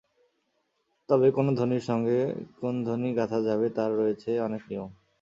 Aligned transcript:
তবে 1.09 1.27
কোন 1.31 1.47
ধ্বনির 1.57 1.83
সঙ্গে 1.89 2.17
কোন 2.59 2.73
ধ্বনি 2.85 3.09
গাঁথা 3.17 3.39
যাবে, 3.41 3.67
তার 3.77 3.91
রয়েছে 3.97 4.31
অনেক 4.39 4.61
নিয়ম। 4.69 4.89